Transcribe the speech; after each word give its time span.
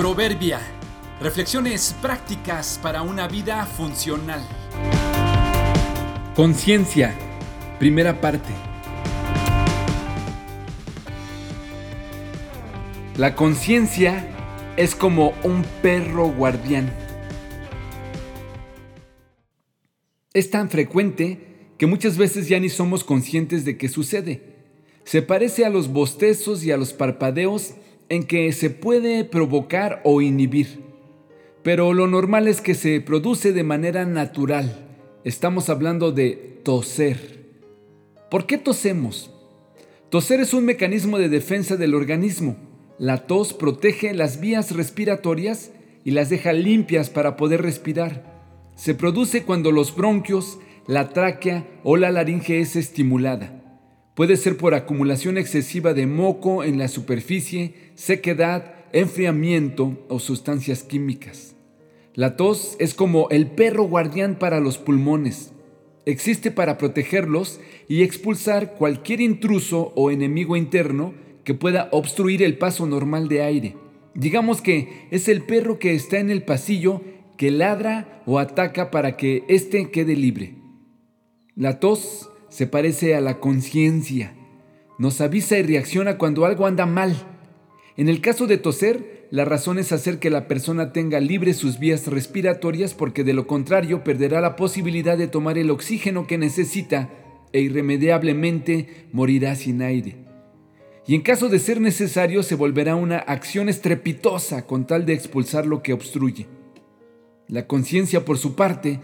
Proverbia. 0.00 0.58
Reflexiones 1.20 1.94
prácticas 2.00 2.80
para 2.82 3.02
una 3.02 3.28
vida 3.28 3.66
funcional. 3.66 4.40
Conciencia. 6.34 7.14
Primera 7.78 8.18
parte. 8.18 8.48
La 13.18 13.34
conciencia 13.34 14.26
es 14.78 14.94
como 14.94 15.34
un 15.42 15.66
perro 15.82 16.32
guardián. 16.32 16.90
Es 20.32 20.48
tan 20.48 20.70
frecuente 20.70 21.74
que 21.76 21.84
muchas 21.84 22.16
veces 22.16 22.48
ya 22.48 22.58
ni 22.58 22.70
somos 22.70 23.04
conscientes 23.04 23.66
de 23.66 23.76
qué 23.76 23.90
sucede. 23.90 24.56
Se 25.04 25.20
parece 25.20 25.66
a 25.66 25.68
los 25.68 25.92
bostezos 25.92 26.64
y 26.64 26.70
a 26.70 26.78
los 26.78 26.94
parpadeos 26.94 27.74
en 28.10 28.24
que 28.24 28.52
se 28.52 28.70
puede 28.70 29.24
provocar 29.24 30.02
o 30.04 30.20
inhibir, 30.20 30.80
pero 31.62 31.94
lo 31.94 32.08
normal 32.08 32.48
es 32.48 32.60
que 32.60 32.74
se 32.74 33.00
produce 33.00 33.52
de 33.52 33.62
manera 33.62 34.04
natural. 34.04 34.88
Estamos 35.24 35.68
hablando 35.68 36.10
de 36.10 36.60
toser. 36.64 37.38
¿Por 38.28 38.46
qué 38.46 38.58
tosemos? 38.58 39.30
Toser 40.10 40.40
es 40.40 40.54
un 40.54 40.64
mecanismo 40.64 41.18
de 41.18 41.28
defensa 41.28 41.76
del 41.76 41.94
organismo. 41.94 42.56
La 42.98 43.26
tos 43.28 43.54
protege 43.54 44.12
las 44.12 44.40
vías 44.40 44.72
respiratorias 44.72 45.70
y 46.04 46.10
las 46.10 46.30
deja 46.30 46.52
limpias 46.52 47.10
para 47.10 47.36
poder 47.36 47.62
respirar. 47.62 48.24
Se 48.74 48.94
produce 48.94 49.44
cuando 49.44 49.70
los 49.70 49.94
bronquios, 49.94 50.58
la 50.88 51.10
tráquea 51.10 51.64
o 51.84 51.96
la 51.96 52.10
laringe 52.10 52.60
es 52.60 52.74
estimulada. 52.74 53.59
Puede 54.14 54.36
ser 54.36 54.56
por 54.56 54.74
acumulación 54.74 55.38
excesiva 55.38 55.94
de 55.94 56.06
moco 56.06 56.64
en 56.64 56.78
la 56.78 56.88
superficie, 56.88 57.74
sequedad, 57.94 58.74
enfriamiento 58.92 60.04
o 60.08 60.18
sustancias 60.18 60.82
químicas. 60.82 61.54
La 62.14 62.36
tos 62.36 62.76
es 62.80 62.94
como 62.94 63.28
el 63.30 63.46
perro 63.46 63.84
guardián 63.84 64.36
para 64.38 64.60
los 64.60 64.78
pulmones. 64.78 65.52
Existe 66.06 66.50
para 66.50 66.76
protegerlos 66.76 67.60
y 67.88 68.02
expulsar 68.02 68.74
cualquier 68.74 69.20
intruso 69.20 69.92
o 69.94 70.10
enemigo 70.10 70.56
interno 70.56 71.14
que 71.44 71.54
pueda 71.54 71.88
obstruir 71.92 72.42
el 72.42 72.58
paso 72.58 72.86
normal 72.86 73.28
de 73.28 73.42
aire. 73.42 73.76
Digamos 74.14 74.60
que 74.60 75.06
es 75.10 75.28
el 75.28 75.42
perro 75.42 75.78
que 75.78 75.94
está 75.94 76.18
en 76.18 76.30
el 76.30 76.42
pasillo 76.42 77.02
que 77.36 77.50
ladra 77.50 78.22
o 78.26 78.38
ataca 78.38 78.90
para 78.90 79.16
que 79.16 79.44
éste 79.48 79.90
quede 79.90 80.16
libre. 80.16 80.56
La 81.54 81.78
tos 81.78 82.29
se 82.50 82.66
parece 82.66 83.14
a 83.14 83.20
la 83.20 83.38
conciencia. 83.40 84.34
Nos 84.98 85.20
avisa 85.22 85.58
y 85.58 85.62
reacciona 85.62 86.18
cuando 86.18 86.44
algo 86.44 86.66
anda 86.66 86.84
mal. 86.84 87.16
En 87.96 88.08
el 88.08 88.20
caso 88.20 88.46
de 88.46 88.58
toser, 88.58 89.26
la 89.30 89.44
razón 89.44 89.78
es 89.78 89.92
hacer 89.92 90.18
que 90.18 90.28
la 90.28 90.48
persona 90.48 90.92
tenga 90.92 91.20
libre 91.20 91.54
sus 91.54 91.78
vías 91.78 92.06
respiratorias 92.08 92.92
porque 92.92 93.24
de 93.24 93.32
lo 93.32 93.46
contrario 93.46 94.04
perderá 94.04 94.40
la 94.40 94.56
posibilidad 94.56 95.16
de 95.16 95.28
tomar 95.28 95.56
el 95.56 95.70
oxígeno 95.70 96.26
que 96.26 96.36
necesita 96.36 97.08
e 97.52 97.60
irremediablemente 97.60 99.06
morirá 99.12 99.54
sin 99.54 99.82
aire. 99.82 100.16
Y 101.06 101.14
en 101.14 101.22
caso 101.22 101.48
de 101.48 101.58
ser 101.58 101.80
necesario 101.80 102.42
se 102.42 102.54
volverá 102.54 102.94
una 102.94 103.18
acción 103.18 103.68
estrepitosa 103.68 104.66
con 104.66 104.86
tal 104.86 105.06
de 105.06 105.14
expulsar 105.14 105.66
lo 105.66 105.82
que 105.82 105.92
obstruye. 105.92 106.46
La 107.48 107.66
conciencia, 107.66 108.24
por 108.24 108.38
su 108.38 108.54
parte, 108.54 109.00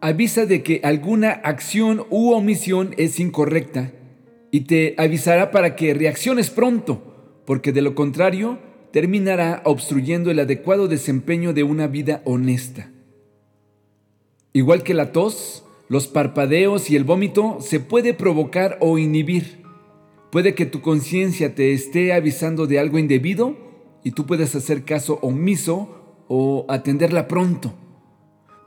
avisa 0.00 0.46
de 0.46 0.62
que 0.62 0.80
alguna 0.84 1.30
acción 1.30 2.06
u 2.10 2.32
omisión 2.32 2.94
es 2.96 3.18
incorrecta 3.20 3.92
y 4.50 4.62
te 4.62 4.94
avisará 4.96 5.50
para 5.50 5.76
que 5.76 5.94
reacciones 5.94 6.50
pronto, 6.50 7.42
porque 7.44 7.72
de 7.72 7.82
lo 7.82 7.94
contrario 7.94 8.58
terminará 8.92 9.62
obstruyendo 9.64 10.30
el 10.30 10.38
adecuado 10.40 10.88
desempeño 10.88 11.52
de 11.52 11.62
una 11.62 11.86
vida 11.86 12.22
honesta. 12.24 12.90
Igual 14.52 14.82
que 14.82 14.94
la 14.94 15.12
tos, 15.12 15.64
los 15.88 16.08
parpadeos 16.08 16.90
y 16.90 16.96
el 16.96 17.04
vómito 17.04 17.58
se 17.60 17.80
puede 17.80 18.14
provocar 18.14 18.78
o 18.80 18.98
inhibir. 18.98 19.62
Puede 20.30 20.54
que 20.54 20.66
tu 20.66 20.80
conciencia 20.80 21.54
te 21.54 21.72
esté 21.72 22.12
avisando 22.12 22.66
de 22.66 22.78
algo 22.78 22.98
indebido 22.98 23.56
y 24.04 24.12
tú 24.12 24.26
puedes 24.26 24.54
hacer 24.54 24.84
caso 24.84 25.18
omiso 25.22 26.24
o 26.28 26.66
atenderla 26.68 27.28
pronto. 27.28 27.74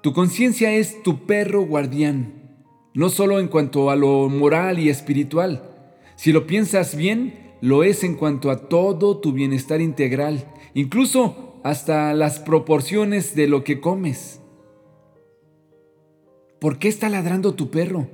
Tu 0.01 0.13
conciencia 0.13 0.73
es 0.73 1.03
tu 1.03 1.27
perro 1.27 1.61
guardián, 1.61 2.33
no 2.95 3.09
solo 3.09 3.39
en 3.39 3.47
cuanto 3.47 3.91
a 3.91 3.95
lo 3.95 4.29
moral 4.29 4.79
y 4.79 4.89
espiritual. 4.89 5.63
Si 6.15 6.31
lo 6.31 6.47
piensas 6.47 6.95
bien, 6.95 7.53
lo 7.61 7.83
es 7.83 8.03
en 8.03 8.15
cuanto 8.15 8.49
a 8.49 8.67
todo 8.67 9.19
tu 9.19 9.31
bienestar 9.31 9.79
integral, 9.79 10.43
incluso 10.73 11.59
hasta 11.63 12.15
las 12.15 12.39
proporciones 12.39 13.35
de 13.35 13.47
lo 13.47 13.63
que 13.63 13.79
comes. 13.79 14.41
¿Por 16.59 16.79
qué 16.79 16.87
está 16.87 17.07
ladrando 17.07 17.53
tu 17.53 17.69
perro? 17.69 18.07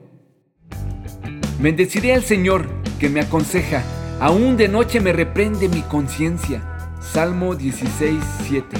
Bendeciré 1.61 2.13
al 2.13 2.23
Señor 2.23 2.67
que 2.99 3.07
me 3.07 3.21
aconseja, 3.21 3.83
aún 4.19 4.57
de 4.57 4.67
noche 4.67 4.99
me 4.99 5.13
reprende 5.13 5.69
mi 5.69 5.81
conciencia. 5.83 6.91
Salmo 6.99 7.55
16, 7.55 8.21
7. 8.43 8.77